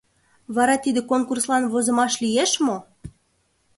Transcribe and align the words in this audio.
Вара 0.55 0.75
тиде 0.83 1.01
конкурслан 1.11 1.63
возымаш 1.71 2.13
лиеш 2.23 2.51
мо? 2.65 2.77